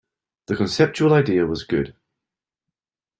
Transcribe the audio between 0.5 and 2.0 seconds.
conceptual idea was good.